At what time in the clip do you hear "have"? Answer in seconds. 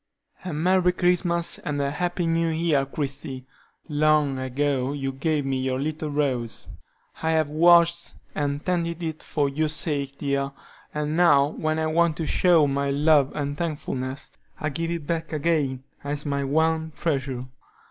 7.33-7.51